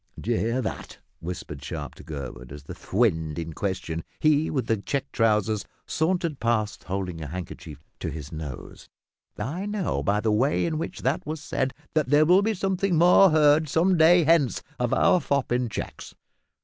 [0.19, 4.77] "D'you hear that?" whispered Sharp to Gurwood, as the "fwend" in question he with the
[4.77, 8.89] checked trousers sauntered past holding a handkerchief to his nose.
[9.37, 12.95] "I know by the way in which that was said that there will be something
[12.95, 16.15] more heard some day hence of our fop in checks.